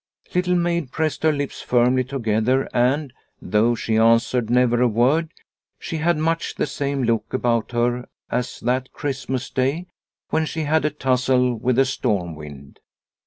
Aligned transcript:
Little 0.33 0.55
Maid 0.55 0.91
pressed 0.91 1.21
her 1.21 1.31
lips 1.31 1.61
firmly 1.61 2.03
together 2.03 2.67
and, 2.73 3.13
though 3.39 3.75
she 3.75 3.97
an 3.97 4.17
swered 4.17 4.49
never 4.49 4.81
a 4.81 4.87
word, 4.87 5.29
she 5.77 5.97
had 5.97 6.17
much 6.17 6.55
the 6.55 6.65
same 6.65 7.03
look 7.03 7.31
about 7.35 7.71
her 7.73 8.05
as 8.31 8.59
that 8.61 8.91
Christmas 8.93 9.51
Day 9.51 9.85
when 10.31 10.47
she 10.47 10.61
had 10.61 10.85
a 10.85 10.89
tussle 10.89 11.53
with 11.53 11.75
the 11.75 11.85
storm 11.85 12.33
wind. 12.35 12.79